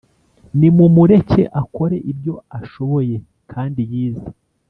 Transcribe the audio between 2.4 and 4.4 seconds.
ashoboye kandi yize